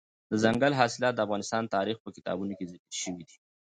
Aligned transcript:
دځنګل 0.31 0.73
حاصلات 0.79 1.13
د 1.15 1.19
افغان 1.25 1.63
تاریخ 1.75 1.97
په 2.01 2.09
کتابونو 2.15 2.53
کې 2.57 2.65
ذکر 2.73 2.93
شوي 3.01 3.23
دي. 3.29 3.37